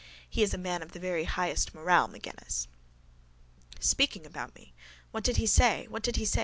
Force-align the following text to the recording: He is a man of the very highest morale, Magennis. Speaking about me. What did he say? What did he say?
He 0.27 0.41
is 0.41 0.51
a 0.51 0.57
man 0.57 0.81
of 0.81 0.93
the 0.93 0.99
very 0.99 1.25
highest 1.25 1.75
morale, 1.75 2.07
Magennis. 2.07 2.67
Speaking 3.79 4.25
about 4.25 4.55
me. 4.55 4.73
What 5.11 5.23
did 5.23 5.37
he 5.37 5.45
say? 5.45 5.85
What 5.89 6.01
did 6.01 6.15
he 6.15 6.25
say? 6.25 6.39